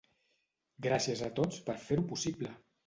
Gràcies 0.87 1.23
a 1.29 1.31
tots 1.41 1.63
per 1.69 1.79
fer-ho 1.87 2.09
possible! 2.15 2.57